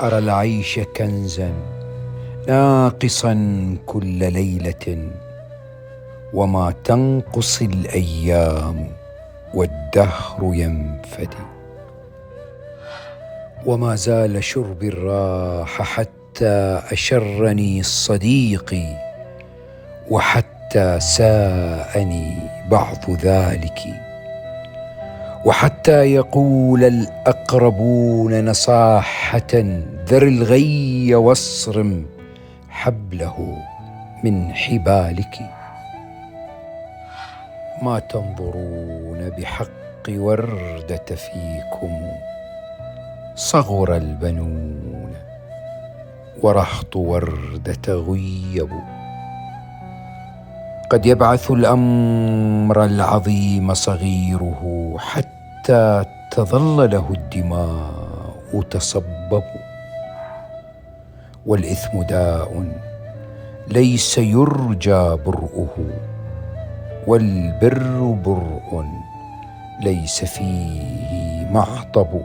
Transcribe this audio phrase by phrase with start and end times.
[0.00, 1.52] أرى العيش كنزا
[2.48, 3.34] ناقصا
[3.86, 5.10] كل ليلة
[6.32, 8.88] وما تنقص الأيام
[9.54, 11.44] والدهر ينفدي.
[13.66, 18.86] وما زال شربي الراح حتى أشرني صديقي
[20.10, 22.36] وحتى ساءني
[22.70, 23.78] بعض ذلك.
[25.46, 29.52] وحتى يقول الأقربون نصاحة
[30.08, 32.06] ذر الغي واصرم
[32.68, 33.56] حبله
[34.24, 35.38] من حبالك.
[37.82, 41.92] ما تنظرون بحق وردة فيكم
[43.34, 45.12] صغر البنون
[46.42, 48.70] ورهط وردة غيب.
[50.90, 55.35] قد يبعث الأمر العظيم صغيره حتى
[56.30, 59.42] تظل له الدماء تصبب
[61.46, 62.64] والإثم داء
[63.68, 65.76] ليس يرجى برؤه
[67.06, 68.86] والبر برء
[69.80, 72.20] ليس فيه معطب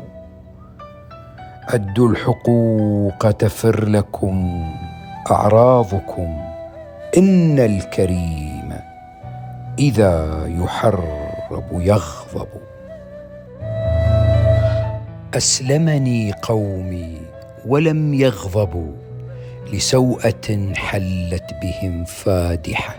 [1.69, 4.65] أدوا الحقوق تفر لكم
[5.31, 6.37] أعراضكم
[7.17, 8.73] إن الكريم
[9.79, 12.60] إذا يحرب يغضب.
[15.33, 17.17] أسلمني قومي
[17.67, 18.91] ولم يغضبوا
[19.73, 22.95] لسوءة حلت بهم فادحة.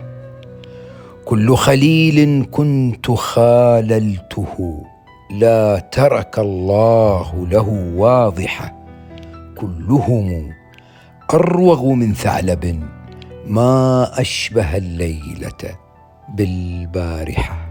[1.25, 4.83] كل خليل كنت خاللته
[5.31, 8.85] لا ترك الله له واضحة.
[9.57, 10.49] كلهم
[11.33, 12.83] أروغ من ثعلب
[13.47, 15.77] ما أشبه الليلة
[16.33, 17.62] بالبارحة.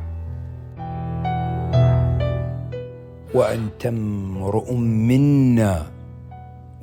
[3.34, 5.86] وأنت امرؤ منا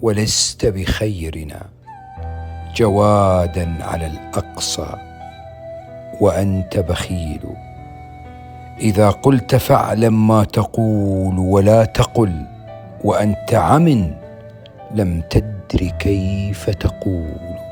[0.02, 1.62] ولست بخيرنا
[2.76, 4.96] جوادا على الأقصى
[6.22, 7.42] وأنت بخيل.
[8.80, 12.46] إذا قلت فاعلم ما تقول ولا تقل
[13.04, 14.12] وأنت عم
[14.92, 17.69] لم تدر كيف تقول.